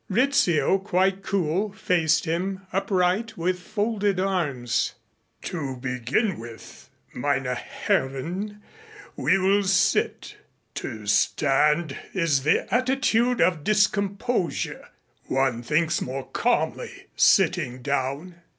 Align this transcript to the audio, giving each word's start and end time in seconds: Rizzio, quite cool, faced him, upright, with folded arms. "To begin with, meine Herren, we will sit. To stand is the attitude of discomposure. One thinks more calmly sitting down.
Rizzio, 0.09 0.79
quite 0.79 1.21
cool, 1.21 1.71
faced 1.73 2.25
him, 2.25 2.65
upright, 2.73 3.37
with 3.37 3.59
folded 3.59 4.19
arms. 4.19 4.93
"To 5.43 5.75
begin 5.77 6.39
with, 6.39 6.89
meine 7.13 7.45
Herren, 7.45 8.63
we 9.15 9.37
will 9.37 9.61
sit. 9.61 10.37
To 10.73 11.05
stand 11.05 11.95
is 12.15 12.41
the 12.41 12.65
attitude 12.73 13.41
of 13.41 13.63
discomposure. 13.63 14.87
One 15.27 15.61
thinks 15.61 16.01
more 16.01 16.25
calmly 16.29 17.05
sitting 17.15 17.83
down. 17.83 18.41